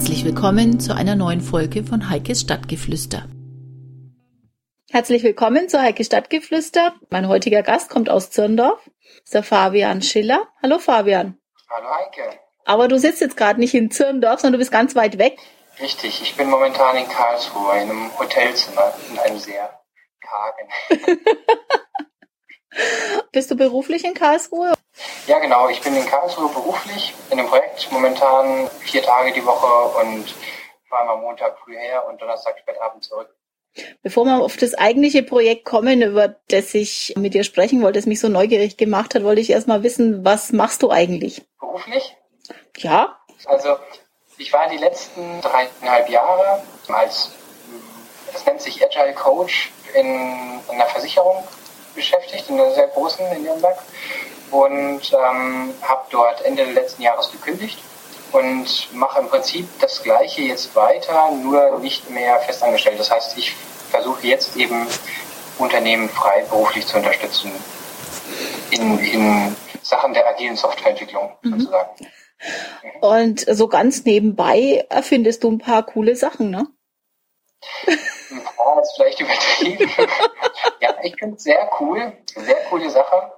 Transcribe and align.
Herzlich 0.00 0.24
willkommen 0.24 0.80
zu 0.80 0.96
einer 0.96 1.14
neuen 1.14 1.42
Folge 1.42 1.84
von 1.84 2.08
Heikes 2.08 2.40
Stadtgeflüster. 2.40 3.28
Herzlich 4.88 5.22
willkommen 5.22 5.68
zu 5.68 5.78
Heikes 5.78 6.06
Stadtgeflüster. 6.06 6.94
Mein 7.10 7.28
heutiger 7.28 7.62
Gast 7.62 7.90
kommt 7.90 8.08
aus 8.08 8.30
Zirndorf, 8.30 8.80
ist 9.22 9.34
der 9.34 9.42
Fabian 9.42 10.00
Schiller. 10.00 10.48
Hallo 10.62 10.78
Fabian. 10.78 11.38
Hallo 11.68 11.86
Heike. 11.90 12.38
Aber 12.64 12.88
du 12.88 12.98
sitzt 12.98 13.20
jetzt 13.20 13.36
gerade 13.36 13.60
nicht 13.60 13.74
in 13.74 13.90
Zirndorf, 13.90 14.40
sondern 14.40 14.54
du 14.54 14.58
bist 14.60 14.72
ganz 14.72 14.96
weit 14.96 15.18
weg. 15.18 15.38
Richtig, 15.82 16.22
ich 16.22 16.34
bin 16.34 16.48
momentan 16.48 16.96
in 16.96 17.06
Karlsruhe, 17.06 17.74
in 17.82 17.90
einem 17.90 18.18
Hotelzimmer, 18.18 18.94
in 19.12 19.18
einem 19.18 19.38
sehr 19.38 19.82
kargen. 20.22 21.12
Bist 23.32 23.50
du 23.50 23.54
beruflich 23.54 24.06
in 24.06 24.14
Karlsruhe? 24.14 24.72
Ja, 25.30 25.38
genau. 25.38 25.68
Ich 25.68 25.80
bin 25.80 25.94
in 25.94 26.04
Karlsruhe 26.06 26.48
beruflich 26.48 27.14
in 27.30 27.38
einem 27.38 27.48
Projekt 27.48 27.86
momentan 27.92 28.68
vier 28.80 29.00
Tage 29.00 29.32
die 29.32 29.46
Woche 29.46 30.00
und 30.00 30.34
fahre 30.88 31.10
am 31.10 31.20
Montag 31.20 31.56
früh 31.60 31.76
her 31.76 32.04
und 32.08 32.20
Donnerstag 32.20 32.58
spät 32.58 32.80
Abend 32.80 33.04
zurück. 33.04 33.32
Bevor 34.02 34.24
wir 34.24 34.42
auf 34.42 34.56
das 34.56 34.74
eigentliche 34.74 35.22
Projekt 35.22 35.64
kommen, 35.66 36.02
über 36.02 36.34
das 36.48 36.74
ich 36.74 37.14
mit 37.16 37.34
dir 37.34 37.44
sprechen 37.44 37.80
wollte, 37.80 38.00
das 38.00 38.06
mich 38.06 38.18
so 38.18 38.26
neugierig 38.26 38.76
gemacht 38.76 39.14
hat, 39.14 39.22
wollte 39.22 39.40
ich 39.40 39.50
erstmal 39.50 39.84
wissen, 39.84 40.24
was 40.24 40.50
machst 40.50 40.82
du 40.82 40.90
eigentlich? 40.90 41.42
Beruflich? 41.60 42.16
Ja. 42.78 43.16
Also, 43.44 43.76
ich 44.36 44.52
war 44.52 44.68
die 44.68 44.78
letzten 44.78 45.40
dreieinhalb 45.42 46.08
Jahre 46.08 46.64
als, 46.88 47.30
das 48.32 48.44
nennt 48.46 48.60
sich 48.62 48.84
Agile 48.84 49.14
Coach 49.14 49.70
in, 49.94 50.06
in 50.06 50.60
einer 50.70 50.86
Versicherung 50.86 51.44
beschäftigt, 51.94 52.48
in 52.48 52.60
einer 52.60 52.72
sehr 52.72 52.88
großen 52.88 53.24
in 53.30 53.44
Nürnberg 53.44 53.78
und 54.50 55.12
ähm, 55.12 55.74
habe 55.82 56.02
dort 56.10 56.44
Ende 56.44 56.64
letzten 56.64 57.02
Jahres 57.02 57.30
gekündigt 57.32 57.78
und 58.32 58.88
mache 58.94 59.20
im 59.20 59.28
Prinzip 59.28 59.68
das 59.80 60.02
Gleiche 60.02 60.42
jetzt 60.42 60.74
weiter, 60.74 61.30
nur 61.30 61.78
nicht 61.80 62.10
mehr 62.10 62.38
festangestellt. 62.40 62.98
Das 62.98 63.10
heißt, 63.10 63.36
ich 63.38 63.54
versuche 63.90 64.26
jetzt 64.26 64.56
eben 64.56 64.86
Unternehmen 65.58 66.08
freiberuflich 66.08 66.86
zu 66.86 66.96
unterstützen 66.96 67.52
in, 68.70 68.98
in 68.98 69.56
Sachen 69.82 70.14
der 70.14 70.28
agilen 70.28 70.56
Softwareentwicklung 70.56 71.32
mhm. 71.42 71.58
sozusagen. 71.58 72.06
Und 73.00 73.40
so 73.40 73.68
ganz 73.68 74.04
nebenbei 74.04 74.86
erfindest 74.88 75.44
du 75.44 75.50
ein 75.50 75.58
paar 75.58 75.84
coole 75.84 76.16
Sachen, 76.16 76.50
ne? 76.50 76.66
Ein 77.86 78.44
paar 78.56 78.80
ist 78.80 78.94
vielleicht 78.96 79.20
übertrieben. 79.20 79.90
ja, 80.80 80.94
ich 81.02 81.14
finde 81.18 81.36
es 81.36 81.42
sehr 81.42 81.70
cool, 81.78 82.12
sehr 82.34 82.56
coole 82.70 82.88
Sache. 82.88 83.32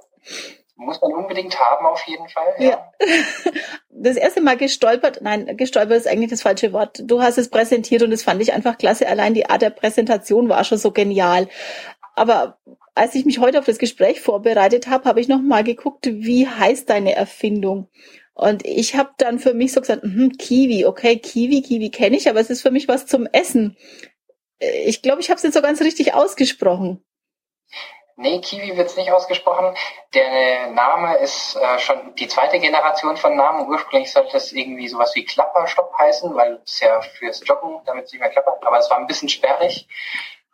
Muss 0.85 1.01
man 1.01 1.13
unbedingt 1.13 1.59
haben, 1.59 1.87
auf 1.87 2.03
jeden 2.07 2.29
Fall. 2.29 2.55
Ja. 2.59 2.71
ja. 2.71 2.93
Das 3.95 4.17
erste 4.17 4.41
Mal 4.41 4.57
gestolpert, 4.57 5.21
nein, 5.23 5.57
gestolpert 5.57 5.99
ist 5.99 6.09
eigentlich 6.09 6.31
das 6.31 6.43
falsche 6.43 6.73
Wort. 6.73 7.03
Du 7.05 7.23
hast 7.23 7.39
es 7.39 7.49
präsentiert 7.49 8.03
und 8.03 8.11
das 8.11 8.25
fand 8.25 8.43
ich 8.43 8.53
einfach 8.53 8.77
klasse. 8.77 9.07
Allein 9.07 9.33
die 9.33 9.49
Art 9.49 9.63
der 9.63 9.71
Präsentation 9.71 10.49
war 10.49 10.65
schon 10.65 10.79
so 10.79 10.91
genial. 10.91 11.49
Aber 12.17 12.59
als 12.95 13.15
ich 13.15 13.25
mich 13.25 13.39
heute 13.39 13.59
auf 13.59 13.65
das 13.65 13.79
Gespräch 13.79 14.21
vorbereitet 14.21 14.89
habe, 14.89 15.05
habe 15.05 15.21
ich 15.21 15.29
noch 15.29 15.41
mal 15.41 15.63
geguckt, 15.63 16.07
wie 16.07 16.49
heißt 16.49 16.91
deine 16.91 17.15
Erfindung? 17.15 17.89
Und 18.35 18.67
ich 18.67 18.97
habe 18.97 19.11
dann 19.19 19.39
für 19.39 19.55
mich 19.55 19.73
so 19.73 19.81
gesagt, 19.81 20.03
hm, 20.03 20.33
Kiwi, 20.37 20.87
okay, 20.87 21.19
Kiwi, 21.19 21.63
Kiwi 21.63 21.91
kenne 21.91 22.17
ich, 22.17 22.29
aber 22.29 22.41
es 22.41 22.51
ist 22.51 22.63
für 22.63 22.71
mich 22.71 22.89
was 22.89 23.07
zum 23.07 23.27
Essen. 23.27 23.77
Ich 24.59 25.03
glaube, 25.03 25.21
ich 25.21 25.29
habe 25.31 25.37
es 25.37 25.43
jetzt 25.43 25.55
so 25.55 25.63
ganz 25.63 25.81
richtig 25.81 26.15
ausgesprochen. 26.15 27.03
Nee, 28.17 28.41
Kiwi 28.41 28.77
wird 28.77 28.89
es 28.89 28.97
nicht 28.97 29.11
ausgesprochen. 29.11 29.75
Der 30.15 30.69
Name 30.69 31.17
ist 31.17 31.57
äh, 31.57 31.79
schon 31.79 32.15
die 32.17 32.29
zweite 32.29 32.59
Generation 32.59 33.17
von 33.17 33.37
Namen. 33.37 33.67
Ursprünglich 33.69 34.13
sollte 34.13 34.37
es 34.37 34.53
irgendwie 34.53 34.89
sowas 34.89 35.15
wie 35.15 35.25
Klapperstopp 35.25 35.93
heißen, 35.99 36.35
weil 36.35 36.61
es 36.65 36.81
ja 36.81 37.01
fürs 37.01 37.43
Joggen, 37.47 37.81
damit 37.87 38.07
es 38.07 38.13
nicht 38.13 38.21
mehr 38.21 38.31
klappert. 38.31 38.65
Aber 38.67 38.79
es 38.79 38.91
war 38.91 38.99
ein 38.99 39.07
bisschen 39.07 39.29
sperrig. 39.29 39.89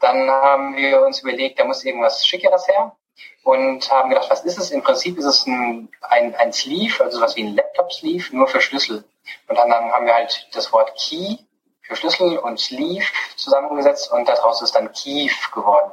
Dann 0.01 0.31
haben 0.31 0.77
wir 0.77 1.03
uns 1.03 1.23
überlegt, 1.23 1.59
da 1.59 1.65
muss 1.65 1.85
irgendwas 1.85 2.27
Schickeres 2.27 2.69
her. 2.69 2.97
Und 3.43 3.91
haben 3.91 4.11
gedacht, 4.11 4.31
was 4.31 4.45
ist 4.45 4.59
es? 4.59 4.71
Im 4.71 4.83
Prinzip 4.83 5.19
ist 5.19 5.25
es 5.25 5.47
ein, 5.47 5.89
ein, 6.03 6.35
ein 6.37 6.53
Sleeve, 6.53 7.03
also 7.03 7.19
sowas 7.19 7.35
wie 7.35 7.43
ein 7.43 7.57
Laptop-Sleeve, 7.57 8.37
nur 8.37 8.47
für 8.47 8.61
Schlüssel. 8.61 9.05
Und 9.49 9.57
dann 9.59 9.73
haben 9.73 10.07
wir 10.07 10.15
halt 10.15 10.49
das 10.53 10.73
Wort 10.73 10.93
Key 10.97 11.39
für 11.89 11.97
Schlüssel 11.97 12.39
und 12.39 12.61
Sleeve 12.61 13.07
zusammengesetzt 13.37 14.13
und 14.13 14.29
daraus 14.29 14.63
ist 14.63 14.75
dann 14.75 14.93
Kiew 14.93 15.33
geworden. 15.53 15.91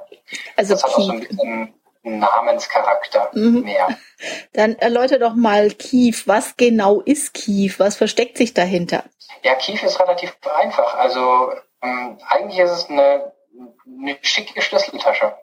Also 0.55 0.73
das 0.73 0.83
hat 0.83 0.93
Kiew. 0.93 1.01
auch 1.01 1.05
so 1.05 1.11
ein 1.13 1.19
bisschen 1.21 1.73
Namenscharakter 2.03 3.31
mhm. 3.33 3.61
mehr. 3.61 3.87
Dann 4.53 4.75
erläutere 4.75 5.19
doch 5.19 5.33
mal 5.33 5.69
Kiew. 5.71 6.15
Was 6.25 6.55
genau 6.55 7.01
ist 7.01 7.33
Kiew? 7.33 7.73
Was 7.77 7.95
versteckt 7.95 8.37
sich 8.37 8.53
dahinter? 8.53 9.03
Ja, 9.43 9.55
Kiew 9.55 9.83
ist 9.83 9.99
relativ 9.99 10.35
einfach. 10.55 10.95
Also 10.95 11.51
ähm, 11.81 12.17
eigentlich 12.29 12.59
ist 12.59 12.71
es 12.71 12.89
eine, 12.89 13.33
eine 13.87 14.17
schicke 14.21 14.61
Schlüsseltasche. 14.61 15.35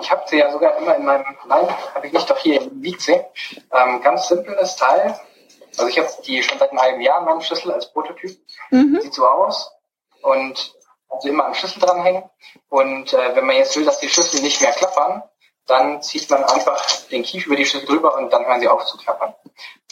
Ich 0.00 0.10
habe 0.10 0.22
sie 0.26 0.38
ja 0.38 0.50
sogar 0.50 0.76
immer 0.76 0.94
in 0.96 1.04
meinem, 1.06 1.24
nein, 1.46 1.66
habe 1.94 2.06
ich 2.06 2.12
nicht, 2.12 2.28
doch 2.28 2.38
hier 2.38 2.60
wiegt 2.72 3.00
sie. 3.00 3.18
Ähm, 3.72 4.02
ganz 4.02 4.28
simples 4.28 4.76
Teil, 4.76 5.18
also 5.78 5.88
ich 5.88 5.98
habe 5.98 6.08
die 6.26 6.42
schon 6.42 6.58
seit 6.58 6.70
einem 6.70 6.80
halben 6.80 7.00
Jahr 7.00 7.20
in 7.20 7.24
meinem 7.24 7.40
Schlüssel 7.40 7.72
als 7.72 7.92
Prototyp. 7.92 8.38
Mhm. 8.70 9.00
Sieht 9.00 9.14
so 9.14 9.26
aus. 9.26 9.70
Und 10.22 10.74
also 11.08 11.28
immer 11.28 11.46
am 11.46 11.54
Schlüssel 11.54 11.80
dranhängen. 11.80 12.24
Und 12.68 13.12
äh, 13.12 13.36
wenn 13.36 13.46
man 13.46 13.56
jetzt 13.56 13.76
will, 13.76 13.84
dass 13.84 14.00
die 14.00 14.08
Schlüssel 14.08 14.42
nicht 14.42 14.60
mehr 14.60 14.72
klappern, 14.72 15.22
dann 15.66 16.02
zieht 16.02 16.28
man 16.30 16.44
einfach 16.44 16.84
den 17.10 17.22
Kief 17.22 17.46
über 17.46 17.56
die 17.56 17.64
Schlüssel 17.64 17.86
drüber 17.86 18.16
und 18.16 18.32
dann 18.32 18.44
hören 18.44 18.60
sie 18.60 18.68
auf 18.68 18.84
zu 18.84 18.98
klappern. 18.98 19.34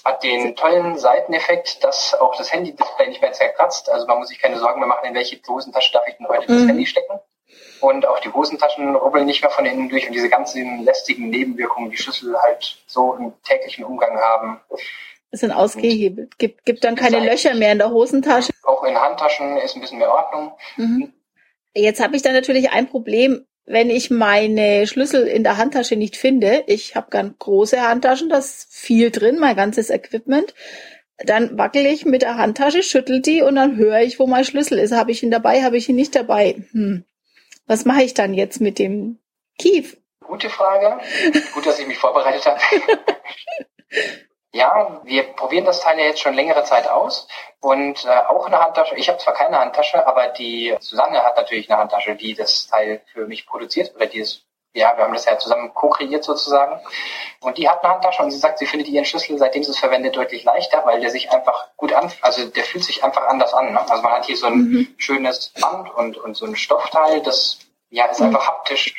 Hat 0.05 0.23
den 0.23 0.57
tollen 0.57 0.99
Seiteneffekt, 0.99 1.83
dass 1.85 2.15
auch 2.15 2.37
das 2.37 2.53
Handy-Display 2.53 3.09
nicht 3.09 3.23
mehr 3.23 3.33
zerkratzt. 3.33 3.89
Also 3.89 4.07
man 4.07 4.19
muss 4.19 4.29
sich 4.29 4.41
keine 4.41 4.59
Sorgen 4.59 4.81
mehr 4.81 4.89
machen, 4.89 5.07
in 5.07 5.15
welche 5.15 5.41
Hosentasche 5.47 5.93
darf 5.93 6.07
ich 6.09 6.17
denn 6.17 6.29
heute 6.29 6.51
mhm. 6.51 6.59
das 6.59 6.69
Handy 6.69 6.87
stecken. 6.87 7.21
Und 7.81 8.07
auch 8.07 8.21
die 8.21 8.33
Hosentaschen 8.33 8.95
rubbeln 8.95 9.27
nicht 9.27 9.43
mehr 9.43 9.51
von 9.51 9.67
innen 9.67 9.89
durch 9.89 10.07
und 10.07 10.13
diese 10.13 10.29
ganzen 10.29 10.85
lästigen 10.85 11.31
Nebenwirkungen, 11.31 11.91
die 11.91 11.97
Schlüssel 11.97 12.37
halt 12.41 12.79
so 12.87 13.15
im 13.15 13.33
täglichen 13.43 13.85
Umgang 13.85 14.21
haben, 14.21 14.61
sind 15.33 15.51
ausgehebelt. 15.51 16.39
Gibt, 16.39 16.65
gibt 16.65 16.85
dann 16.85 16.95
keine 16.95 17.21
Löcher 17.21 17.55
mehr 17.55 17.73
in 17.73 17.79
der 17.79 17.91
Hosentasche. 17.91 18.53
Auch 18.63 18.85
in 18.85 18.97
Handtaschen 18.97 19.57
ist 19.57 19.75
ein 19.75 19.81
bisschen 19.81 19.99
mehr 19.99 20.13
Ordnung. 20.13 20.53
Mhm. 20.77 21.13
Jetzt 21.75 22.03
habe 22.03 22.17
ich 22.17 22.23
dann 22.23 22.35
natürlich 22.35 22.71
ein 22.71 22.89
Problem, 22.89 23.47
wenn 23.65 23.89
ich 23.89 24.11
meine 24.11 24.87
Schlüssel 24.87 25.27
in 25.27 25.43
der 25.43 25.57
Handtasche 25.57 25.97
nicht 25.97 26.17
finde. 26.17 26.65
Ich 26.67 26.95
habe 26.95 27.11
ganz 27.11 27.39
große 27.39 27.81
Handtaschen, 27.81 28.29
da 28.29 28.39
ist 28.39 28.67
viel 28.71 29.11
drin, 29.11 29.39
mein 29.39 29.57
ganzes 29.57 29.89
Equipment. 29.89 30.55
Dann 31.25 31.57
wackel 31.57 31.87
ich 31.87 32.05
mit 32.05 32.23
der 32.23 32.37
Handtasche, 32.37 32.83
schüttel 32.83 33.23
die 33.23 33.43
und 33.43 33.55
dann 33.55 33.77
höre 33.77 34.01
ich, 34.01 34.19
wo 34.19 34.27
mein 34.27 34.45
Schlüssel 34.45 34.79
ist. 34.79 34.93
Habe 34.93 35.13
ich 35.13 35.23
ihn 35.23 35.31
dabei, 35.31 35.63
habe 35.63 35.77
ich 35.77 35.89
ihn 35.89 35.97
nicht 35.97 36.15
dabei? 36.15 36.57
Hm. 36.73 37.05
Was 37.67 37.85
mache 37.85 38.03
ich 38.03 38.13
dann 38.13 38.35
jetzt 38.35 38.61
mit 38.61 38.79
dem 38.79 39.19
Kief? 39.59 39.97
Gute 40.21 40.51
Frage. 40.51 41.01
Gut, 41.55 41.67
dass 41.67 41.79
ich 41.79 41.87
mich 41.87 41.99
vorbereitet 41.99 42.45
habe. 42.45 42.61
Ja, 44.55 45.01
wir 45.05 45.23
probieren 45.33 45.65
das 45.65 45.81
Teil 45.81 45.99
ja 45.99 46.05
jetzt 46.05 46.21
schon 46.21 46.35
längere 46.35 46.63
Zeit 46.65 46.87
aus 46.87 47.27
und 47.61 48.05
äh, 48.05 48.09
auch 48.09 48.47
eine 48.47 48.61
Handtasche. 48.61 48.95
Ich 48.97 49.09
habe 49.09 49.19
zwar 49.19 49.33
keine 49.33 49.59
Handtasche, 49.59 50.07
aber 50.07 50.29
die 50.29 50.77
Susanne 50.79 51.23
hat 51.23 51.37
natürlich 51.37 51.71
eine 51.71 51.81
Handtasche, 51.81 52.17
die 52.17 52.35
das 52.35 52.67
Teil 52.67 53.01
für 53.13 53.27
mich 53.27 53.47
produziert 53.47 53.95
oder 53.95 54.07
die 54.07 54.21
es 54.21 54.45
ja, 54.75 54.97
wir 54.97 55.05
haben 55.05 55.13
das 55.13 55.27
ja 55.27 55.39
zusammen 55.39 55.75
co-kreiert 55.75 56.25
sozusagen. 56.25 56.81
Und 57.41 57.59
die 57.59 57.69
hat 57.69 57.85
eine 57.85 57.93
Handtasche 57.93 58.23
und 58.23 58.31
sie 58.31 58.39
sagt, 58.39 58.59
sie 58.59 58.67
findet 58.67 58.89
ihren 58.89 59.05
Schlüssel, 59.05 59.37
seitdem 59.37 59.63
sie 59.63 59.71
es 59.71 59.79
verwendet, 59.79 60.17
deutlich 60.17 60.45
leichter, 60.45 60.85
weil 60.87 61.01
der 61.01 61.11
sich 61.11 61.31
einfach 61.31 61.69
gut 61.77 61.93
an, 61.93 62.11
also 62.23 62.47
der 62.47 62.65
fühlt 62.65 62.85
sich 62.85 63.05
einfach 63.05 63.27
anders 63.27 63.53
an. 63.53 63.73
Ne? 63.73 63.81
Also 63.81 64.03
man 64.03 64.13
hat 64.13 64.25
hier 64.25 64.37
so 64.37 64.47
ein 64.47 64.57
mhm. 64.57 64.95
schönes 64.97 65.53
Band 65.61 65.95
und, 65.95 66.17
und 66.17 66.37
so 66.37 66.47
ein 66.47 66.57
Stoffteil, 66.57 67.21
das 67.23 67.59
ja 67.91 68.07
ist 68.07 68.21
mhm. 68.21 68.27
einfach 68.27 68.47
haptisch 68.47 68.95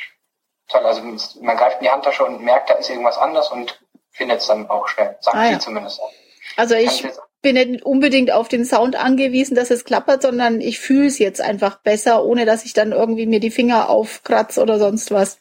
toll. 0.68 0.86
Also 0.86 1.02
man 1.40 1.56
greift 1.56 1.78
in 1.78 1.84
die 1.84 1.90
Handtasche 1.90 2.24
und 2.24 2.40
merkt, 2.40 2.70
da 2.70 2.74
ist 2.74 2.88
irgendwas 2.88 3.18
anders 3.18 3.50
und 3.50 3.80
findet 4.14 4.40
es 4.40 4.46
dann 4.46 4.70
auch 4.70 4.88
schnell. 4.88 5.16
Sagt 5.20 5.36
ah, 5.36 5.46
sie 5.46 5.52
ja. 5.52 5.58
zumindest. 5.58 6.00
Also 6.56 6.74
ich 6.74 7.06
bin 7.42 7.54
nicht 7.54 7.84
unbedingt 7.84 8.32
auf 8.32 8.48
den 8.48 8.64
Sound 8.64 8.96
angewiesen, 8.96 9.54
dass 9.54 9.70
es 9.70 9.84
klappert, 9.84 10.22
sondern 10.22 10.60
ich 10.60 10.80
fühle 10.80 11.06
es 11.06 11.18
jetzt 11.18 11.40
einfach 11.40 11.76
besser, 11.76 12.24
ohne 12.24 12.46
dass 12.46 12.64
ich 12.64 12.72
dann 12.72 12.92
irgendwie 12.92 13.26
mir 13.26 13.40
die 13.40 13.50
Finger 13.50 13.90
aufkratze 13.90 14.62
oder 14.62 14.78
sonst 14.78 15.10
was. 15.10 15.38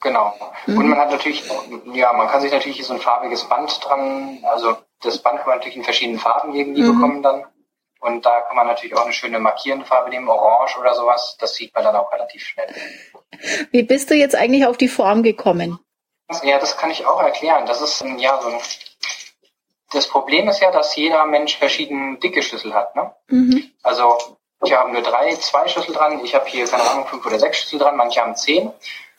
Genau. 0.00 0.34
Mhm. 0.66 0.78
Und 0.78 0.88
man 0.88 0.98
hat 0.98 1.10
natürlich, 1.12 1.44
ja, 1.92 2.12
man 2.12 2.26
kann 2.26 2.40
sich 2.40 2.50
natürlich 2.50 2.84
so 2.84 2.92
ein 2.92 3.00
farbiges 3.00 3.44
Band 3.44 3.78
dran, 3.84 4.38
also 4.42 4.76
das 5.00 5.18
Band 5.18 5.38
kann 5.38 5.48
man 5.48 5.58
natürlich 5.58 5.76
in 5.76 5.84
verschiedenen 5.84 6.18
Farben 6.18 6.54
irgendwie 6.54 6.82
mhm. 6.82 6.94
bekommen 6.94 7.22
dann. 7.22 7.44
Und 8.00 8.26
da 8.26 8.40
kann 8.40 8.56
man 8.56 8.66
natürlich 8.66 8.96
auch 8.96 9.04
eine 9.04 9.12
schöne 9.12 9.38
markierende 9.38 9.86
Farbe 9.86 10.10
nehmen, 10.10 10.28
orange 10.28 10.76
oder 10.80 10.94
sowas. 10.94 11.36
Das 11.38 11.54
sieht 11.54 11.72
man 11.72 11.84
dann 11.84 11.94
auch 11.94 12.12
relativ 12.12 12.42
schnell. 12.42 12.66
Wie 13.70 13.84
bist 13.84 14.10
du 14.10 14.14
jetzt 14.14 14.34
eigentlich 14.34 14.66
auf 14.66 14.76
die 14.76 14.88
Form 14.88 15.22
gekommen? 15.22 15.78
Ja, 16.42 16.58
das 16.58 16.76
kann 16.76 16.90
ich 16.90 17.04
auch 17.04 17.20
erklären. 17.20 17.66
Das 17.66 17.80
ist 17.80 18.02
ja 18.18 18.40
so 18.40 18.48
ein 18.48 18.60
das 19.92 20.08
Problem 20.08 20.48
ist 20.48 20.60
ja, 20.60 20.70
dass 20.70 20.96
jeder 20.96 21.24
Mensch 21.26 21.58
verschieden 21.58 22.18
dicke 22.20 22.42
Schlüssel 22.42 22.74
hat. 22.74 22.96
Ne? 22.96 23.14
Mhm. 23.28 23.70
Also 23.82 24.36
ich 24.64 24.72
habe 24.72 24.92
nur 24.92 25.02
drei, 25.02 25.34
zwei 25.36 25.68
Schlüssel 25.68 25.94
dran. 25.94 26.24
Ich 26.24 26.34
habe 26.34 26.46
hier, 26.46 26.66
keine 26.66 26.82
Ahnung, 26.90 27.06
fünf 27.06 27.24
oder 27.26 27.38
sechs 27.38 27.58
Schlüssel 27.58 27.78
dran. 27.78 27.96
Manche 27.96 28.20
haben 28.20 28.36
zehn. 28.36 28.72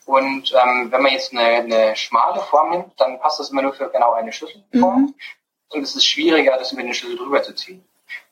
Und 0.06 0.52
ähm, 0.52 0.90
wenn 0.90 1.02
man 1.02 1.12
jetzt 1.12 1.32
eine, 1.32 1.42
eine 1.42 1.96
schmale 1.96 2.40
Form 2.40 2.70
nimmt, 2.70 3.00
dann 3.00 3.20
passt 3.20 3.40
das 3.40 3.50
immer 3.50 3.62
nur 3.62 3.72
für 3.72 3.88
genau 3.88 4.12
eine 4.12 4.32
Schlüsselform. 4.32 5.00
Mhm. 5.00 5.14
Und 5.70 5.82
es 5.82 5.94
ist 5.94 6.06
schwieriger, 6.06 6.56
das 6.58 6.72
über 6.72 6.82
den 6.82 6.94
Schlüssel 6.94 7.16
drüber 7.16 7.42
zu 7.42 7.54
ziehen. 7.54 7.84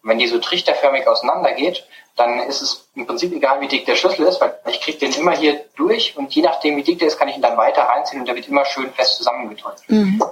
Und 0.03 0.11
wenn 0.11 0.19
die 0.19 0.27
so 0.27 0.39
trichterförmig 0.39 1.07
auseinandergeht, 1.07 1.87
dann 2.17 2.41
ist 2.41 2.61
es 2.61 2.89
im 2.95 3.07
Prinzip 3.07 3.33
egal, 3.33 3.61
wie 3.61 3.69
dick 3.69 3.87
der 3.87 3.97
Schlüssel 3.97 4.27
ist, 4.27 4.41
weil 4.41 4.59
ich 4.69 4.81
kriege 4.81 4.99
den 4.99 5.13
immer 5.13 5.37
hier 5.37 5.65
durch 5.77 6.17
und 6.17 6.35
je 6.35 6.43
nachdem, 6.43 6.77
wie 6.77 6.83
dick 6.83 6.99
der 6.99 7.09
ist, 7.09 7.19
kann 7.19 7.29
ich 7.29 7.37
ihn 7.37 7.43
dann 7.43 7.57
weiter 7.57 7.83
reinziehen 7.83 8.21
und 8.21 8.27
der 8.27 8.37
wird 8.37 8.49
immer 8.49 8.65
schön 8.65 8.93
fest 8.93 9.17
zusammengedrückt. 9.17 9.89
Mhm. 9.89 10.23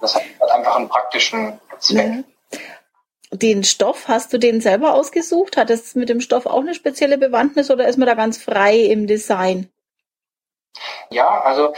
Das 0.00 0.14
hat 0.14 0.22
einfach 0.50 0.76
einen 0.76 0.88
praktischen 0.88 1.58
Zweck. 1.78 2.24
Ja. 2.50 2.58
Den 3.34 3.64
Stoff, 3.64 4.08
hast 4.08 4.32
du 4.34 4.38
den 4.38 4.60
selber 4.60 4.92
ausgesucht? 4.92 5.56
Hat 5.56 5.70
es 5.70 5.94
mit 5.94 6.10
dem 6.10 6.20
Stoff 6.20 6.44
auch 6.44 6.60
eine 6.60 6.74
spezielle 6.74 7.16
Bewandtnis 7.16 7.70
oder 7.70 7.88
ist 7.88 7.96
man 7.96 8.06
da 8.06 8.14
ganz 8.14 8.36
frei 8.36 8.76
im 8.76 9.06
Design? 9.06 9.70
Ja, 11.08 11.40
also 11.40 11.72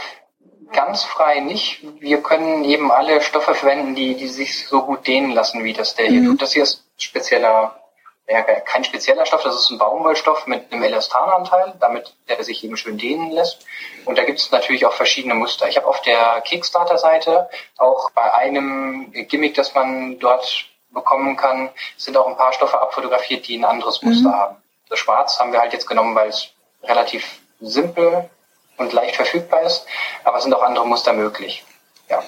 ganz 0.73 1.03
frei 1.03 1.39
nicht. 1.39 1.85
Wir 2.01 2.21
können 2.21 2.65
eben 2.65 2.91
alle 2.91 3.21
Stoffe 3.21 3.55
verwenden, 3.55 3.95
die, 3.95 4.15
die 4.15 4.27
sich 4.27 4.67
so 4.67 4.81
gut 4.81 5.07
dehnen 5.07 5.31
lassen, 5.31 5.63
wie 5.63 5.73
das 5.73 5.95
der 5.95 6.07
hier 6.07 6.21
mhm. 6.21 6.31
tut. 6.31 6.41
Das 6.41 6.53
hier 6.53 6.63
ist 6.63 6.83
spezieller, 6.97 7.79
ja, 8.27 8.41
kein 8.41 8.83
spezieller 8.83 9.25
Stoff, 9.25 9.43
das 9.43 9.55
ist 9.55 9.69
ein 9.69 9.77
Baumwollstoff 9.77 10.47
mit 10.47 10.71
einem 10.71 10.83
Elastananteil, 10.83 11.73
damit 11.79 12.13
der 12.27 12.43
sich 12.43 12.63
eben 12.63 12.75
schön 12.75 12.97
dehnen 12.97 13.31
lässt. 13.31 13.65
Und 14.05 14.17
da 14.17 14.23
gibt 14.23 14.39
es 14.39 14.51
natürlich 14.51 14.85
auch 14.85 14.93
verschiedene 14.93 15.35
Muster. 15.35 15.67
Ich 15.67 15.77
habe 15.77 15.87
auf 15.87 16.01
der 16.01 16.41
Kickstarter-Seite 16.41 17.49
auch 17.77 18.09
bei 18.11 18.33
einem 18.33 19.11
Gimmick, 19.11 19.53
das 19.53 19.75
man 19.75 20.17
dort 20.17 20.65
bekommen 20.91 21.35
kann, 21.35 21.69
sind 21.97 22.17
auch 22.17 22.27
ein 22.27 22.37
paar 22.37 22.53
Stoffe 22.53 22.81
abfotografiert, 22.81 23.47
die 23.47 23.57
ein 23.57 23.65
anderes 23.65 24.01
Muster 24.01 24.29
mhm. 24.29 24.35
haben. 24.35 24.55
Das 24.89 24.99
Schwarz 24.99 25.39
haben 25.39 25.51
wir 25.51 25.59
halt 25.59 25.73
jetzt 25.73 25.87
genommen, 25.87 26.15
weil 26.15 26.29
es 26.29 26.49
relativ 26.83 27.41
simpel 27.59 28.29
und 28.77 28.93
leicht 28.93 29.15
verfügbar 29.15 29.61
ist, 29.61 29.85
aber 30.23 30.37
es 30.37 30.43
sind 30.43 30.53
auch 30.53 30.63
andere 30.63 30.87
Muster 30.87 31.13
möglich. 31.13 31.63
Ja. 32.09 32.23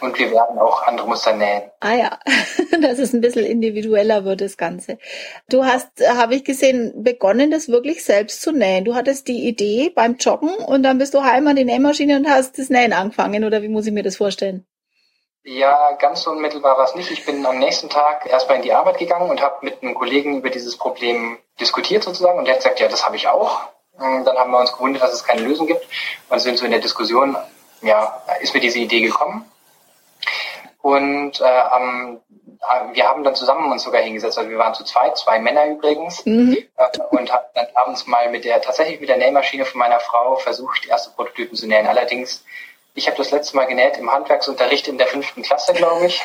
Und 0.00 0.18
wir 0.18 0.30
werden 0.30 0.58
auch 0.58 0.82
andere 0.82 1.08
Muster 1.08 1.32
nähen. 1.32 1.62
Ah 1.80 1.94
ja, 1.94 2.18
das 2.80 2.98
ist 2.98 3.14
ein 3.14 3.22
bisschen 3.22 3.46
individueller 3.46 4.24
wird 4.24 4.42
das 4.42 4.56
Ganze. 4.56 4.98
Du 5.48 5.64
hast, 5.64 5.88
habe 6.06 6.34
ich 6.34 6.44
gesehen, 6.44 7.02
begonnen, 7.02 7.50
das 7.50 7.68
wirklich 7.68 8.04
selbst 8.04 8.42
zu 8.42 8.52
nähen. 8.52 8.84
Du 8.84 8.94
hattest 8.94 9.28
die 9.28 9.48
Idee 9.48 9.90
beim 9.94 10.16
Joggen 10.16 10.50
und 10.50 10.82
dann 10.82 10.98
bist 10.98 11.14
du 11.14 11.22
heim 11.22 11.46
an 11.46 11.56
die 11.56 11.64
Nähmaschine 11.64 12.16
und 12.16 12.28
hast 12.28 12.58
das 12.58 12.68
Nähen 12.68 12.92
angefangen, 12.92 13.44
oder 13.44 13.62
wie 13.62 13.68
muss 13.68 13.86
ich 13.86 13.92
mir 13.92 14.02
das 14.02 14.16
vorstellen? 14.16 14.66
Ja, 15.44 15.92
ganz 15.98 16.26
unmittelbar 16.26 16.76
war 16.76 16.84
es 16.84 16.94
nicht. 16.94 17.10
Ich 17.10 17.24
bin 17.24 17.44
am 17.44 17.58
nächsten 17.58 17.88
Tag 17.88 18.26
erstmal 18.26 18.58
in 18.58 18.62
die 18.62 18.72
Arbeit 18.72 18.98
gegangen 18.98 19.28
und 19.28 19.42
habe 19.42 19.56
mit 19.62 19.82
einem 19.82 19.94
Kollegen 19.94 20.38
über 20.38 20.50
dieses 20.50 20.76
Problem 20.76 21.38
diskutiert 21.58 22.04
sozusagen 22.04 22.38
und 22.38 22.44
der 22.44 22.54
hat 22.54 22.60
gesagt, 22.62 22.80
ja, 22.80 22.88
das 22.88 23.04
habe 23.04 23.16
ich 23.16 23.26
auch. 23.26 23.60
Und 23.92 24.24
dann 24.24 24.36
haben 24.36 24.52
wir 24.52 24.60
uns 24.60 24.72
gewundert, 24.72 25.02
dass 25.02 25.12
es 25.12 25.24
keine 25.24 25.42
Lösung 25.42 25.66
gibt 25.66 25.86
und 26.28 26.38
sind 26.38 26.58
so 26.58 26.64
in 26.64 26.70
der 26.70 26.80
Diskussion, 26.80 27.36
ja, 27.82 28.22
ist 28.40 28.54
mir 28.54 28.60
diese 28.60 28.78
Idee 28.78 29.00
gekommen. 29.00 29.44
Und 30.80 31.40
äh, 31.40 31.44
am, 31.44 32.20
äh, 32.60 32.94
wir 32.94 33.06
haben 33.06 33.22
dann 33.22 33.34
zusammen 33.34 33.70
uns 33.70 33.84
sogar 33.84 34.02
hingesetzt, 34.02 34.38
also 34.38 34.50
wir 34.50 34.58
waren 34.58 34.74
zu 34.74 34.84
zweit, 34.84 35.16
zwei 35.16 35.38
Männer 35.38 35.66
übrigens, 35.66 36.26
mhm. 36.26 36.56
äh, 36.76 36.98
und 37.10 37.32
haben 37.32 37.44
dann 37.54 37.66
abends 37.74 38.06
mal 38.06 38.30
mit 38.30 38.44
der, 38.44 38.60
tatsächlich 38.60 39.00
mit 39.00 39.08
der 39.08 39.18
Nähmaschine 39.18 39.64
von 39.64 39.78
meiner 39.78 40.00
Frau 40.00 40.36
versucht, 40.36 40.86
erste 40.86 41.10
Prototypen 41.10 41.56
zu 41.56 41.68
nähen. 41.68 41.86
Allerdings 41.86 42.44
ich 42.94 43.06
habe 43.06 43.16
das 43.16 43.30
letzte 43.30 43.56
Mal 43.56 43.66
genäht 43.66 43.96
im 43.96 44.10
Handwerksunterricht 44.10 44.88
in 44.88 44.98
der 44.98 45.06
fünften 45.06 45.42
Klasse, 45.42 45.72
glaube 45.72 46.06
ich. 46.06 46.22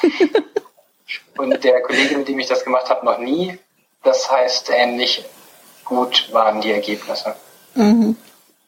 Und 1.38 1.63
der 1.63 1.81
Kollege, 1.81 2.18
mit 2.18 2.27
dem 2.27 2.39
ich 2.39 2.48
das 2.48 2.63
gemacht 2.63 2.89
habe, 2.89 3.06
noch 3.06 3.19
nie. 3.19 3.57
Das 4.04 4.30
heißt, 4.30 4.69
ähnlich 4.69 5.24
gut 5.86 6.31
waren 6.33 6.59
die 6.62 6.71
Ergebnisse. 6.71 7.36
Mhm. 7.75 8.18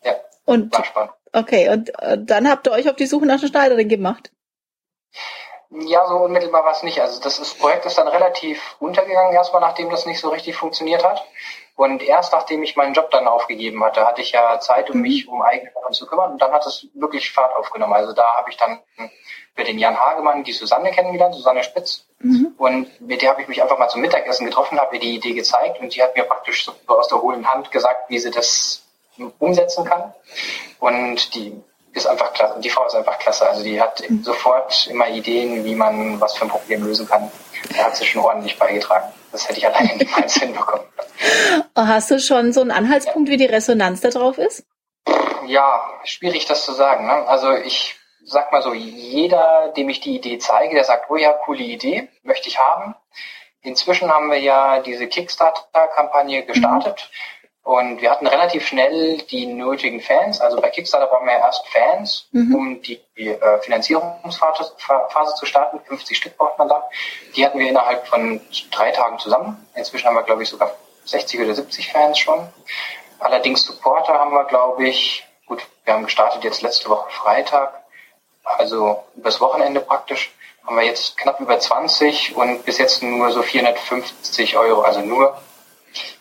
Ja, 0.04 0.16
und, 0.46 0.72
war 0.74 0.86
spannend. 0.86 1.12
Okay, 1.34 1.70
und 1.70 1.90
äh, 2.00 2.18
dann 2.20 2.50
habt 2.50 2.68
ihr 2.68 2.72
euch 2.72 2.90
auf 2.90 2.96
die 2.96 3.06
Suche 3.06 3.26
nach 3.26 3.40
der 3.40 3.48
Schneiderin 3.48 3.88
gemacht? 3.88 4.32
Ja, 5.72 6.08
so 6.08 6.16
unmittelbar 6.16 6.64
war 6.66 6.72
es 6.72 6.82
nicht. 6.82 7.00
Also 7.00 7.22
das, 7.22 7.38
ist, 7.38 7.60
Projekt 7.60 7.86
ist 7.86 7.98
dann 7.98 8.08
relativ 8.08 8.76
untergegangen, 8.80 9.34
erstmal 9.34 9.62
nachdem 9.62 9.92
das 9.92 10.08
nicht 10.08 10.20
so 10.20 10.30
richtig 10.30 10.56
funktioniert 10.56 11.04
hat. 11.04 11.24
Und 11.76 12.02
erst 12.02 12.34
nachdem 12.34 12.64
ich 12.64 12.76
meinen 12.76 12.94
Job 12.94 13.12
dann 13.12 13.28
aufgegeben 13.28 13.84
hatte, 13.84 14.06
hatte 14.06 14.22
ich 14.22 14.32
ja 14.32 14.60
Zeit, 14.60 14.90
um 14.90 14.98
mhm. 14.98 15.04
mich 15.04 15.28
um 15.28 15.42
eigene 15.42 15.72
Sachen 15.72 15.94
zu 15.94 16.08
kümmern. 16.08 16.32
Und 16.32 16.42
dann 16.42 16.52
hat 16.52 16.66
es 16.66 16.88
wirklich 16.96 17.32
Fahrt 17.32 17.56
aufgenommen. 17.56 17.94
Also 17.94 18.14
da 18.14 18.36
habe 18.36 18.50
ich 18.50 18.58
dann 18.58 18.80
für 19.56 19.64
den 19.64 19.78
Jan 19.78 20.00
Hagemann 20.00 20.44
die 20.44 20.54
Susanne 20.54 20.92
kennengelernt, 20.92 21.36
Susanne 21.36 21.64
Spitz. 21.64 22.08
Mhm. 22.20 22.56
Und 22.58 23.00
mit 23.00 23.22
der 23.22 23.30
habe 23.30 23.44
ich 23.44 23.48
mich 23.48 23.62
einfach 23.62 23.78
mal 23.78 23.90
zum 23.90 24.02
Mittagessen 24.02 24.46
getroffen, 24.46 24.80
habe 24.80 24.96
ihr 24.96 25.02
die 25.02 25.16
Idee 25.16 25.34
gezeigt 25.34 25.80
und 25.80 25.96
die 25.96 26.02
hat 26.02 26.16
mir 26.16 26.24
praktisch 26.24 26.66
so 26.66 26.74
aus 26.88 27.08
der 27.10 27.22
hohlen 27.22 27.48
Hand 27.48 27.72
gesagt, 27.72 28.10
wie 28.10 28.20
sie 28.20 28.32
das 28.32 28.89
umsetzen 29.40 29.86
kann. 29.86 30.14
Und 30.80 31.34
die 31.36 31.62
ist 31.94 32.08
einfach 32.08 32.34
klasse. 32.34 32.60
Die 32.60 32.70
Frau 32.70 32.86
ist 32.86 32.96
einfach 32.96 33.18
klasse. 33.20 33.48
Also 33.48 33.64
die 33.64 33.82
hat 33.82 34.04
mhm. 34.08 34.24
sofort 34.24 34.88
immer 34.88 35.10
Ideen, 35.10 35.64
wie 35.64 35.76
man 35.76 36.20
was 36.20 36.36
für 36.38 36.46
ein 36.46 36.50
Problem 36.50 36.84
lösen 36.84 37.08
kann. 37.08 37.32
Da 37.76 37.86
hat 37.86 37.96
sie 37.96 38.06
schon 38.06 38.22
ordentlich 38.22 38.58
beigetragen. 38.58 39.12
Das 39.32 39.48
hätte 39.48 39.60
ich 39.60 39.68
alleine 39.68 39.96
niemals 39.98 40.36
hinbekommen. 40.36 40.86
Hast 41.76 42.12
du 42.12 42.20
schon 42.20 42.54
so 42.54 42.62
einen 42.62 42.72
Anhaltspunkt, 42.72 43.30
wie 43.30 43.38
die 43.38 43.46
Resonanz 43.46 44.02
da 44.02 44.10
drauf 44.10 44.38
ist? 44.38 44.66
Ja, 45.46 45.82
schwierig 46.04 46.46
das 46.46 46.66
zu 46.66 46.74
sagen. 46.74 47.08
Ne? 47.08 47.28
Also 47.28 47.54
ich 47.54 47.96
sag 48.24 48.52
mal 48.52 48.62
so, 48.62 48.74
jeder, 48.74 49.74
dem 49.76 49.90
ich 49.90 50.02
die 50.02 50.16
Idee 50.16 50.38
zeige, 50.38 50.76
der 50.76 50.84
sagt, 50.84 51.10
oh 51.10 51.16
ja, 51.16 51.34
coole 51.34 51.64
Idee, 51.64 52.10
möchte 52.22 52.48
ich 52.48 52.60
haben. 52.60 52.96
Inzwischen 53.62 54.10
haben 54.10 54.30
wir 54.30 54.40
ja 54.40 54.80
diese 54.80 55.08
Kickstarter-Kampagne 55.08 56.46
gestartet. 56.46 57.10
Mhm 57.12 57.39
und 57.64 58.02
wir 58.02 58.10
hatten 58.10 58.26
relativ 58.26 58.66
schnell 58.66 59.20
die 59.30 59.46
nötigen 59.46 60.02
Fans. 60.02 60.42
Also 60.42 60.60
bei 60.60 60.70
Kickstarter 60.70 61.08
brauchen 61.08 61.28
wir 61.28 61.34
erst 61.34 61.68
Fans, 61.68 62.28
mhm. 62.32 62.56
um 62.56 62.82
die, 62.82 63.00
die 63.18 63.28
äh, 63.28 63.60
Finanzierungsphase 63.62 64.72
Phase 64.78 65.36
zu 65.36 65.46
starten. 65.46 65.80
50 65.86 66.18
Stück 66.18 66.38
braucht 66.38 66.58
man 66.58 66.68
da. 66.68 66.90
Die 67.36 67.46
hatten 67.46 67.60
wir 67.60 67.70
innerhalb 67.70 68.08
von 68.08 68.42
drei 68.72 68.92
Tagen 68.92 69.20
zusammen. 69.20 69.68
Inzwischen 69.76 70.08
haben 70.08 70.16
wir, 70.16 70.24
glaube 70.24 70.44
ich, 70.44 70.50
sogar 70.50 70.72
60 71.06 71.42
oder 71.42 71.54
70 71.54 71.92
Fans 71.92 72.18
schon. 72.18 72.48
Allerdings 73.20 73.66
Supporter 73.66 74.14
haben 74.14 74.32
wir, 74.32 74.46
glaube 74.46 74.88
ich, 74.88 75.26
gut, 75.46 75.62
wir 75.84 75.94
haben 75.94 76.06
gestartet 76.06 76.44
jetzt 76.44 76.62
letzte 76.62 76.90
Woche 76.90 77.12
Freitag, 77.12 77.84
also 78.44 79.04
übers 79.16 79.42
Wochenende 79.42 79.82
praktisch, 79.82 80.32
haben 80.66 80.78
wir 80.78 80.86
jetzt 80.86 81.18
knapp 81.18 81.40
über 81.40 81.60
20 81.60 82.36
und 82.36 82.64
bis 82.66 82.78
jetzt 82.78 83.04
nur 83.04 83.32
so 83.32 83.42
450 83.42 84.58
Euro, 84.58 84.82
also 84.82 85.02
nur 85.02 85.38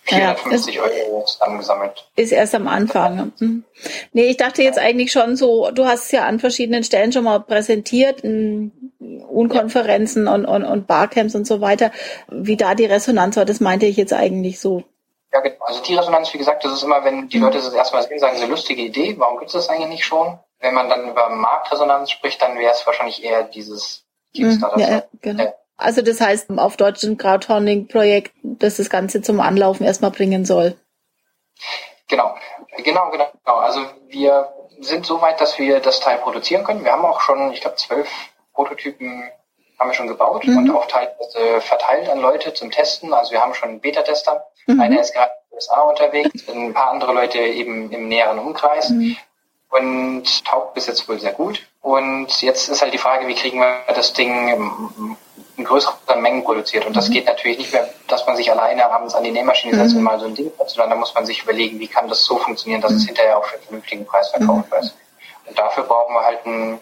450 0.08 0.74
ja, 0.74 0.82
Euro 0.82 1.24
zusammengesammelt. 1.24 2.08
Ist 2.16 2.32
erst 2.32 2.54
am 2.54 2.66
Anfang. 2.66 3.32
Mhm. 3.38 3.64
Nee, 4.12 4.24
ich 4.24 4.36
dachte 4.36 4.62
jetzt 4.62 4.78
eigentlich 4.78 5.12
schon 5.12 5.36
so, 5.36 5.70
du 5.70 5.84
hast 5.84 6.06
es 6.06 6.12
ja 6.12 6.24
an 6.24 6.40
verschiedenen 6.40 6.84
Stellen 6.84 7.12
schon 7.12 7.24
mal 7.24 7.40
präsentiert, 7.40 8.20
in 8.20 8.92
Unkonferenzen 9.28 10.26
ja. 10.26 10.34
und, 10.34 10.46
und, 10.46 10.64
und 10.64 10.86
Barcamps 10.86 11.34
und 11.34 11.46
so 11.46 11.60
weiter. 11.60 11.92
Wie 12.28 12.56
da 12.56 12.74
die 12.74 12.86
Resonanz 12.86 13.36
war, 13.36 13.44
das 13.44 13.60
meinte 13.60 13.86
ich 13.86 13.96
jetzt 13.96 14.12
eigentlich 14.12 14.60
so. 14.60 14.84
Ja, 15.32 15.40
genau. 15.40 15.56
Also 15.60 15.82
die 15.82 15.94
Resonanz, 15.94 16.32
wie 16.32 16.38
gesagt, 16.38 16.64
das 16.64 16.72
ist 16.72 16.82
immer, 16.82 17.04
wenn 17.04 17.28
die 17.28 17.38
Leute 17.38 17.58
das 17.58 17.72
erstmal 17.72 18.02
sehen, 18.02 18.18
sagen, 18.18 18.32
das 18.32 18.40
ist 18.40 18.44
eine 18.44 18.54
lustige 18.54 18.82
Idee, 18.82 19.14
warum 19.18 19.38
gibt 19.38 19.48
es 19.48 19.52
das 19.54 19.68
eigentlich 19.68 19.88
nicht 19.88 20.04
schon? 20.04 20.38
Wenn 20.60 20.74
man 20.74 20.88
dann 20.88 21.10
über 21.10 21.28
Marktresonanz 21.28 22.10
spricht, 22.10 22.40
dann 22.40 22.58
wäre 22.58 22.72
es 22.72 22.86
wahrscheinlich 22.86 23.22
eher 23.22 23.44
dieses 23.44 24.04
Kickstarter. 24.34 24.80
Ja, 24.80 25.02
genau. 25.20 25.54
Also 25.78 26.02
das 26.02 26.20
heißt 26.20 26.50
auf 26.58 26.76
Deutsch 26.76 27.04
ein 27.04 27.16
Crowdfunding-Projekt, 27.16 28.32
das 28.42 28.76
das 28.76 28.90
Ganze 28.90 29.22
zum 29.22 29.40
Anlaufen 29.40 29.86
erstmal 29.86 30.10
bringen 30.10 30.44
soll. 30.44 30.76
Genau, 32.08 32.34
genau, 32.78 33.10
genau. 33.10 33.30
Also 33.44 33.80
wir 34.08 34.52
sind 34.80 35.06
so 35.06 35.20
weit, 35.20 35.40
dass 35.40 35.58
wir 35.58 35.80
das 35.80 36.00
Teil 36.00 36.18
produzieren 36.18 36.64
können. 36.64 36.84
Wir 36.84 36.92
haben 36.92 37.04
auch 37.04 37.20
schon, 37.20 37.52
ich 37.52 37.60
glaube, 37.60 37.76
zwölf 37.76 38.08
Prototypen 38.52 39.30
haben 39.78 39.90
wir 39.90 39.94
schon 39.94 40.08
gebaut 40.08 40.44
mhm. 40.44 40.58
und 40.58 40.70
auch 40.72 40.86
teilweise 40.86 41.60
verteilt 41.60 42.08
an 42.08 42.20
Leute 42.20 42.52
zum 42.54 42.72
Testen. 42.72 43.14
Also 43.14 43.30
wir 43.32 43.40
haben 43.40 43.54
schon 43.54 43.68
einen 43.68 43.80
Beta-Tester. 43.80 44.44
Mhm. 44.66 44.80
Einer 44.80 45.00
ist 45.00 45.14
gerade 45.14 45.30
in 45.30 45.50
den 45.50 45.54
USA 45.56 45.80
unterwegs, 45.82 46.48
ein 46.48 46.74
paar 46.74 46.90
andere 46.90 47.12
Leute 47.12 47.38
eben 47.38 47.90
im 47.92 48.08
näheren 48.08 48.40
Umkreis. 48.40 48.90
Mhm. 48.90 49.16
Und 49.70 50.44
taugt 50.44 50.74
bis 50.74 50.86
jetzt 50.86 51.08
wohl 51.08 51.20
sehr 51.20 51.32
gut. 51.32 51.68
Und 51.82 52.40
jetzt 52.40 52.68
ist 52.68 52.80
halt 52.80 52.94
die 52.94 52.98
Frage, 52.98 53.28
wie 53.28 53.34
kriegen 53.34 53.60
wir 53.60 53.76
das 53.94 54.14
Ding 54.14 55.18
in 55.58 55.64
größeren 55.64 56.22
Mengen 56.22 56.44
produziert. 56.44 56.86
Und 56.86 56.96
das 56.96 57.08
mhm. 57.08 57.14
geht 57.14 57.26
natürlich 57.26 57.58
nicht 57.58 57.72
mehr, 57.72 57.88
dass 58.06 58.24
man 58.26 58.36
sich 58.36 58.50
alleine 58.50 58.90
abends 58.90 59.14
an 59.14 59.24
die 59.24 59.32
Nähmaschine 59.32 59.76
setzt 59.76 59.92
mhm. 59.92 59.98
und 59.98 60.04
mal 60.04 60.20
so 60.20 60.26
ein 60.26 60.34
Ding 60.34 60.50
hat, 60.58 60.70
sondern 60.70 60.90
da 60.90 60.96
muss 60.96 61.14
man 61.14 61.26
sich 61.26 61.42
überlegen, 61.42 61.78
wie 61.80 61.88
kann 61.88 62.08
das 62.08 62.24
so 62.24 62.38
funktionieren, 62.38 62.80
dass 62.80 62.92
mhm. 62.92 62.98
es 62.98 63.06
hinterher 63.06 63.36
auch 63.36 63.44
für 63.44 63.56
einen 63.56 63.64
vernünftigen 63.64 64.06
Preis 64.06 64.28
verkauft 64.28 64.66
mhm. 64.68 64.74
wird. 64.74 64.94
Und 65.46 65.58
dafür 65.58 65.82
brauchen 65.82 66.14
wir 66.14 66.24
halt 66.24 66.46
ein, 66.46 66.78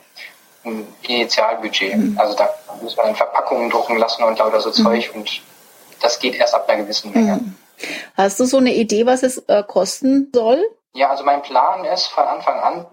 ein 0.64 0.86
Initialbudget. 1.02 1.96
Mhm. 1.96 2.18
Also 2.18 2.36
da 2.36 2.50
muss 2.82 2.96
man 2.96 3.16
Verpackungen 3.16 3.70
drucken 3.70 3.96
lassen 3.96 4.22
und 4.22 4.38
lauter 4.38 4.60
so 4.60 4.68
mhm. 4.68 4.74
Zeug 4.84 5.10
und 5.14 5.40
das 6.00 6.18
geht 6.18 6.34
erst 6.34 6.54
ab 6.54 6.68
einer 6.68 6.82
gewissen 6.82 7.12
Menge. 7.12 7.40
Hast 8.14 8.38
du 8.38 8.44
so 8.44 8.58
eine 8.58 8.74
Idee, 8.74 9.06
was 9.06 9.22
es 9.22 9.38
äh, 9.48 9.62
kosten 9.62 10.30
soll? 10.34 10.62
Ja, 10.92 11.10
also 11.10 11.24
mein 11.24 11.42
Plan 11.42 11.84
ist 11.84 12.06
von 12.06 12.24
Anfang 12.24 12.58
an 12.60 12.86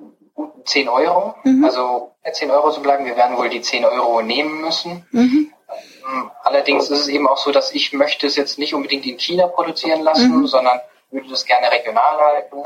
10 0.65 0.89
Euro. 0.89 1.35
Mhm. 1.43 1.65
Also 1.65 2.11
10 2.31 2.51
Euro 2.51 2.71
zu 2.71 2.81
bleiben. 2.81 3.05
Wir 3.05 3.15
werden 3.15 3.37
wohl 3.37 3.49
die 3.49 3.61
10 3.61 3.85
Euro 3.85 4.21
nehmen 4.21 4.61
müssen. 4.61 5.05
Mhm. 5.11 5.51
Ähm, 6.13 6.31
allerdings 6.43 6.89
ist 6.89 7.01
es 7.01 7.07
eben 7.07 7.27
auch 7.27 7.37
so, 7.37 7.51
dass 7.51 7.73
ich 7.73 7.93
möchte 7.93 8.27
es 8.27 8.35
jetzt 8.35 8.59
nicht 8.59 8.73
unbedingt 8.73 9.05
in 9.05 9.19
China 9.19 9.47
produzieren 9.47 10.01
lassen, 10.01 10.41
mhm. 10.41 10.47
sondern 10.47 10.79
würde 11.11 11.29
das 11.29 11.45
gerne 11.45 11.71
regional 11.71 12.17
halten. 12.19 12.57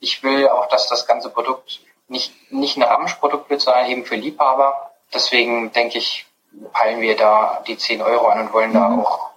Ich 0.00 0.22
will 0.22 0.48
auch, 0.48 0.68
dass 0.68 0.88
das 0.88 1.06
ganze 1.06 1.30
Produkt 1.30 1.80
nicht, 2.08 2.32
nicht 2.52 2.76
ein 2.76 2.82
Ramschprodukt 2.82 3.50
wird, 3.50 3.60
sondern 3.60 3.86
eben 3.86 4.04
für 4.04 4.16
Liebhaber. 4.16 4.92
Deswegen 5.12 5.72
denke 5.72 5.98
ich, 5.98 6.26
peilen 6.72 7.00
wir 7.00 7.16
da 7.16 7.62
die 7.66 7.76
10 7.76 8.02
Euro 8.02 8.28
an 8.28 8.40
und 8.40 8.52
wollen 8.52 8.70
mhm. 8.70 8.74
da 8.74 8.96
auch 8.96 9.30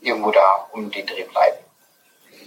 irgendwo 0.00 0.30
da 0.30 0.66
um 0.72 0.90
den 0.90 1.06
Dreh 1.06 1.24
bleiben. 1.24 1.58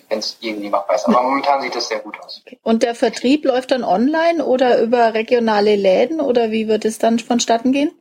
Wenn 0.09 0.19
es 0.19 0.38
irgendwie 0.39 0.69
machbar 0.69 0.95
ist. 0.95 1.05
Aber 1.05 1.21
momentan 1.21 1.62
sieht 1.62 1.75
es 1.75 1.89
sehr 1.89 2.00
gut 2.00 2.17
aus. 2.21 2.41
Und 2.63 2.81
der 2.81 2.95
Vertrieb 2.95 3.43
läuft 3.43 3.71
dann 3.71 3.83
online 3.83 4.45
oder 4.45 4.79
über 4.79 5.13
regionale 5.13 5.75
Läden 5.75 6.21
oder 6.21 6.50
wie 6.50 6.69
wird 6.69 6.86
es 6.86 6.97
dann 6.97 7.19
vonstatten 7.19 7.74
gehen? 7.74 7.91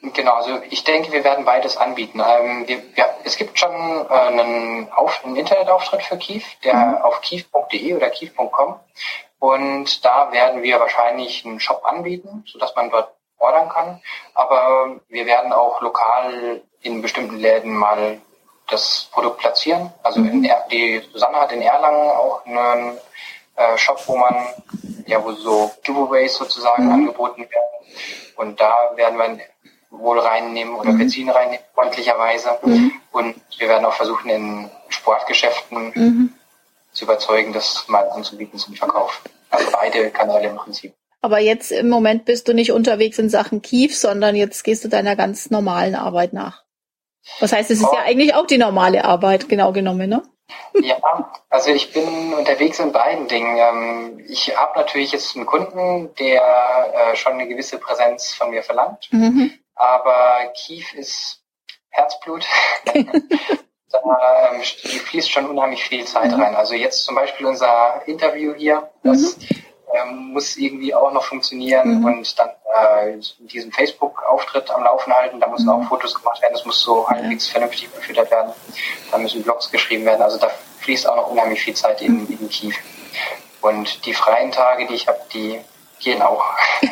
Genau, 0.00 0.34
also 0.34 0.60
ich 0.70 0.84
denke, 0.84 1.12
wir 1.12 1.24
werden 1.24 1.44
beides 1.44 1.76
anbieten. 1.76 2.22
Ähm, 2.24 2.68
wir, 2.68 2.82
ja, 2.94 3.06
es 3.24 3.36
gibt 3.36 3.58
schon 3.58 3.72
äh, 4.08 4.12
einen, 4.12 4.92
Auf, 4.92 5.24
einen 5.24 5.36
Internetauftritt 5.36 6.02
für 6.02 6.16
Kief, 6.16 6.44
der 6.62 6.74
mhm. 6.74 6.96
auf 6.98 7.20
kief.de 7.20 7.94
oder 7.94 8.08
kief.com 8.10 8.78
und 9.38 10.04
da 10.04 10.32
werden 10.32 10.62
wir 10.62 10.80
wahrscheinlich 10.80 11.44
einen 11.44 11.60
Shop 11.60 11.84
anbieten, 11.84 12.44
sodass 12.46 12.74
man 12.74 12.90
dort 12.90 13.12
ordern 13.38 13.68
kann. 13.68 14.00
Aber 14.34 15.00
wir 15.08 15.26
werden 15.26 15.52
auch 15.52 15.80
lokal 15.80 16.62
in 16.82 17.02
bestimmten 17.02 17.36
Läden 17.36 17.74
mal 17.74 18.20
das 18.68 19.08
Produkt 19.12 19.38
platzieren. 19.38 19.92
Also 20.02 20.20
in 20.20 20.44
er 20.44 20.66
die 20.70 21.00
Susanne 21.12 21.38
hat 21.38 21.52
in 21.52 21.62
Erlangen 21.62 22.10
auch 22.10 22.44
einen 22.44 22.98
äh, 23.56 23.78
Shop, 23.78 24.00
wo 24.06 24.16
man 24.16 24.34
ja 25.06 25.24
wo 25.24 25.32
so 25.32 25.70
Giveaways 25.82 26.34
sozusagen 26.34 26.86
mhm. 26.86 26.92
angeboten 26.92 27.42
werden. 27.42 27.94
Und 28.36 28.60
da 28.60 28.92
werden 28.96 29.18
wir 29.18 29.40
wohl 29.90 30.18
reinnehmen 30.18 30.74
oder 30.74 30.92
mhm. 30.92 30.98
Benzin 30.98 31.30
reinnehmen, 31.30 31.64
freundlicherweise. 31.74 32.58
Mhm. 32.62 32.92
Und 33.12 33.36
wir 33.58 33.68
werden 33.68 33.84
auch 33.84 33.94
versuchen, 33.94 34.28
in 34.30 34.70
Sportgeschäften 34.88 35.92
mhm. 35.94 36.34
zu 36.92 37.04
überzeugen, 37.04 37.52
das 37.52 37.86
mal 37.88 38.08
anzubieten 38.10 38.58
zum 38.58 38.74
Verkauf. 38.74 39.22
Also 39.50 39.70
beide 39.72 40.10
Kanäle 40.10 40.48
im 40.48 40.56
Prinzip. 40.56 40.94
Aber 41.20 41.40
jetzt 41.40 41.72
im 41.72 41.88
Moment 41.88 42.26
bist 42.26 42.46
du 42.48 42.54
nicht 42.54 42.72
unterwegs 42.72 43.18
in 43.18 43.28
Sachen 43.28 43.60
Kief, 43.62 43.96
sondern 43.96 44.36
jetzt 44.36 44.62
gehst 44.62 44.84
du 44.84 44.88
deiner 44.88 45.16
ganz 45.16 45.50
normalen 45.50 45.94
Arbeit 45.94 46.32
nach. 46.32 46.62
Was 47.40 47.52
heißt, 47.52 47.70
es 47.70 47.80
ist 47.80 47.88
oh. 47.88 47.94
ja 47.94 48.02
eigentlich 48.04 48.34
auch 48.34 48.46
die 48.46 48.58
normale 48.58 49.04
Arbeit, 49.04 49.48
genau 49.48 49.72
genommen, 49.72 50.08
ne? 50.08 50.22
Ja, 50.80 50.96
also 51.50 51.70
ich 51.70 51.92
bin 51.92 52.32
unterwegs 52.32 52.78
in 52.78 52.92
beiden 52.92 53.28
Dingen. 53.28 53.58
Ähm, 53.58 54.24
ich 54.28 54.56
habe 54.56 54.78
natürlich 54.78 55.12
jetzt 55.12 55.36
einen 55.36 55.44
Kunden, 55.44 56.14
der 56.18 56.42
äh, 56.94 57.16
schon 57.16 57.34
eine 57.34 57.48
gewisse 57.48 57.78
Präsenz 57.78 58.32
von 58.32 58.50
mir 58.50 58.62
verlangt. 58.62 59.08
Mhm. 59.10 59.52
Aber 59.78 60.52
Kief 60.54 60.92
ist 60.94 61.40
Herzblut. 61.90 62.44
da 63.90 64.50
ähm, 64.52 64.62
fließt 64.62 65.30
schon 65.30 65.46
unheimlich 65.46 65.82
viel 65.82 66.04
Zeit 66.04 66.32
mhm. 66.32 66.42
rein. 66.42 66.54
Also 66.56 66.74
jetzt 66.74 67.04
zum 67.04 67.14
Beispiel 67.14 67.46
unser 67.46 68.02
Interview 68.06 68.54
hier, 68.54 68.90
das 69.02 69.38
mhm. 69.38 69.46
ähm, 69.94 70.16
muss 70.32 70.56
irgendwie 70.56 70.94
auch 70.94 71.12
noch 71.12 71.24
funktionieren 71.24 72.00
mhm. 72.00 72.04
und 72.04 72.38
dann 72.38 72.48
äh, 72.48 73.18
diesen 73.38 73.72
Facebook-Auftritt 73.72 74.70
am 74.70 74.82
Laufen 74.82 75.12
halten. 75.12 75.40
Da 75.40 75.46
müssen 75.46 75.66
mhm. 75.66 75.84
auch 75.84 75.88
Fotos 75.88 76.14
gemacht 76.14 76.42
werden. 76.42 76.54
Das 76.54 76.64
muss 76.64 76.82
so 76.82 77.08
halbwegs 77.08 77.48
vernünftig 77.48 77.92
gefüttert 77.94 78.30
werden. 78.30 78.52
Da 79.10 79.18
müssen 79.18 79.42
Blogs 79.42 79.70
geschrieben 79.70 80.04
werden. 80.04 80.22
Also 80.22 80.38
da 80.38 80.50
fließt 80.80 81.08
auch 81.08 81.16
noch 81.16 81.30
unheimlich 81.30 81.62
viel 81.62 81.74
Zeit 81.74 82.02
in, 82.02 82.24
mhm. 82.24 82.38
in 82.40 82.48
Kief. 82.48 82.76
Und 83.60 84.04
die 84.06 84.14
freien 84.14 84.52
Tage, 84.52 84.86
die 84.86 84.94
ich 84.94 85.08
habe, 85.08 85.20
die 85.32 85.60
gehen 86.00 86.22
auch. 86.22 86.44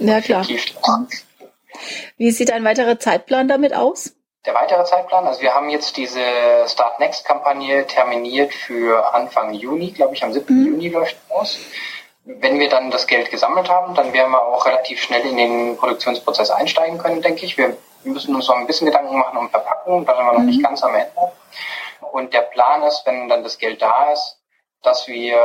Ja, 0.00 0.18
klar. 0.22 0.42
Wie 2.16 2.30
sieht 2.30 2.52
ein 2.52 2.64
weiterer 2.64 2.98
Zeitplan 2.98 3.48
damit 3.48 3.74
aus? 3.74 4.14
Der 4.46 4.54
weitere 4.54 4.84
Zeitplan, 4.84 5.26
also 5.26 5.42
wir 5.42 5.54
haben 5.54 5.68
jetzt 5.68 5.98
diese 5.98 6.22
Start 6.66 6.98
Next 6.98 7.26
Kampagne 7.26 7.86
terminiert 7.86 8.54
für 8.54 9.12
Anfang 9.12 9.52
Juni, 9.52 9.90
glaube 9.90 10.14
ich, 10.14 10.24
am 10.24 10.32
7. 10.32 10.54
Mhm. 10.54 10.66
Juni 10.66 10.88
läuft 10.88 11.16
aus. 11.28 11.58
Wenn 12.24 12.58
wir 12.58 12.70
dann 12.70 12.90
das 12.90 13.06
Geld 13.06 13.30
gesammelt 13.30 13.68
haben, 13.68 13.94
dann 13.94 14.12
werden 14.14 14.30
wir 14.30 14.42
auch 14.42 14.64
relativ 14.64 15.02
schnell 15.02 15.26
in 15.26 15.36
den 15.36 15.76
Produktionsprozess 15.76 16.50
einsteigen 16.50 16.96
können, 16.96 17.20
denke 17.20 17.44
ich. 17.44 17.58
Wir 17.58 17.76
müssen 18.04 18.34
uns 18.34 18.48
noch 18.48 18.56
ein 18.56 18.66
bisschen 18.66 18.86
Gedanken 18.86 19.18
machen 19.18 19.36
um 19.36 19.50
Verpackung, 19.50 20.06
da 20.06 20.16
sind 20.16 20.24
wir 20.24 20.32
noch 20.32 20.40
mhm. 20.40 20.46
nicht 20.46 20.62
ganz 20.62 20.82
am 20.82 20.94
Ende. 20.94 21.32
Und 22.12 22.32
der 22.32 22.42
Plan 22.42 22.82
ist, 22.82 23.04
wenn 23.04 23.28
dann 23.28 23.42
das 23.42 23.58
Geld 23.58 23.82
da 23.82 24.10
ist, 24.12 24.38
dass 24.82 25.06
wir 25.06 25.36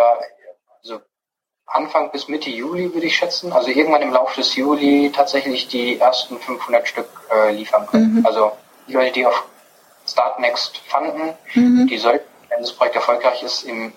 Anfang 1.67 2.11
bis 2.11 2.27
Mitte 2.27 2.49
Juli 2.49 2.93
würde 2.93 3.07
ich 3.07 3.15
schätzen, 3.15 3.51
also 3.51 3.69
irgendwann 3.69 4.01
im 4.01 4.13
Laufe 4.13 4.35
des 4.35 4.55
Juli 4.55 5.11
tatsächlich 5.13 5.67
die 5.67 5.99
ersten 5.99 6.39
500 6.39 6.87
Stück 6.87 7.09
äh, 7.33 7.51
liefern 7.51 7.87
können. 7.87 8.19
Mhm. 8.19 8.25
Also 8.25 8.51
die 8.87 8.93
Leute, 8.93 9.11
die 9.13 9.25
auf 9.25 9.45
Startnext 10.07 10.77
fanden, 10.87 11.33
mhm. 11.53 11.87
die 11.87 11.97
sollten, 11.97 12.25
wenn 12.49 12.61
das 12.61 12.71
Projekt 12.71 12.95
erfolgreich 12.95 13.41
ist, 13.41 13.63
im 13.63 13.93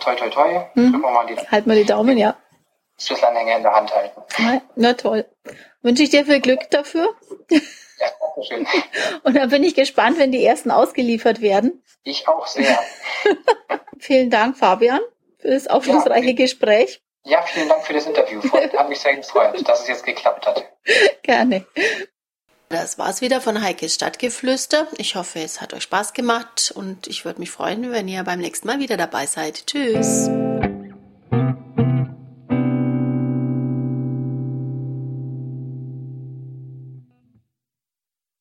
Toi 0.00 0.14
Toi 0.14 0.30
Toi, 0.30 0.60
mhm. 0.74 1.00
mal 1.00 1.26
die 1.26 1.36
Halt 1.36 1.66
mal 1.66 1.76
die 1.76 1.84
Daumen, 1.84 2.16
ja. 2.16 2.36
Schlüsselanhänger 2.98 3.56
in 3.56 3.62
der 3.62 3.74
Hand 3.74 3.94
halten. 3.94 4.20
Na, 4.38 4.62
na 4.74 4.92
toll. 4.94 5.26
Wünsche 5.82 6.02
ich 6.02 6.10
dir 6.10 6.24
viel 6.24 6.40
Glück 6.40 6.70
dafür. 6.70 7.14
Ja, 7.50 7.60
danke 8.20 8.44
schön. 8.46 8.66
Und 9.22 9.36
dann 9.36 9.50
bin 9.50 9.62
ich 9.62 9.74
gespannt, 9.74 10.18
wenn 10.18 10.32
die 10.32 10.44
ersten 10.44 10.70
ausgeliefert 10.70 11.40
werden. 11.40 11.82
Ich 12.02 12.26
auch 12.26 12.46
sehr. 12.46 12.78
vielen 13.98 14.30
Dank, 14.30 14.56
Fabian, 14.56 15.00
für 15.38 15.50
das 15.50 15.66
aufschlussreiche 15.66 16.28
ja, 16.30 16.34
Gespräch. 16.34 17.02
Ja, 17.24 17.42
vielen 17.42 17.68
Dank 17.68 17.84
für 17.84 17.92
das 17.92 18.06
Interview. 18.06 18.40
Hat 18.76 18.88
mich 18.88 19.00
sehr 19.00 19.16
gefreut, 19.16 19.68
dass 19.68 19.82
es 19.82 19.88
jetzt 19.88 20.04
geklappt 20.04 20.46
hat. 20.46 20.64
Gerne. 21.22 21.66
Das 22.68 22.98
war's 22.98 23.20
wieder 23.22 23.40
von 23.40 23.62
Heikes 23.62 23.94
Stadtgeflüster. 23.94 24.86
Ich 24.98 25.14
hoffe, 25.14 25.40
es 25.40 25.62
hat 25.62 25.72
euch 25.72 25.84
Spaß 25.84 26.12
gemacht 26.12 26.70
und 26.74 27.06
ich 27.06 27.24
würde 27.24 27.40
mich 27.40 27.50
freuen, 27.50 27.92
wenn 27.92 28.08
ihr 28.08 28.22
beim 28.24 28.40
nächsten 28.40 28.66
Mal 28.66 28.78
wieder 28.78 28.98
dabei 28.98 29.24
seid. 29.26 29.66
Tschüss. 29.66 30.28